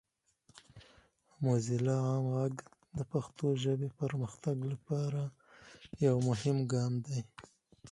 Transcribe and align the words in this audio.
موزیلا 1.43 1.95
عام 2.07 2.25
غږ 2.35 2.55
د 2.97 2.99
پښتو 3.11 3.45
ژبې 3.63 3.89
پرمختګ 3.99 4.57
لپاره 4.71 5.21
یو 6.05 6.15
مهم 6.29 6.57
ګام 6.73 6.93
دی. 7.05 7.19